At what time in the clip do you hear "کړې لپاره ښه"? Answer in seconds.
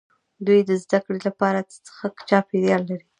1.05-2.07